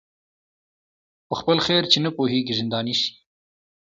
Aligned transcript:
په 1.27 1.33
خپل 1.39 1.57
خیر 1.65 1.83
چي 1.91 1.97
نه 2.05 2.09
پوهیږي 2.17 2.53
زنداني 2.59 2.93
سي 3.01 3.11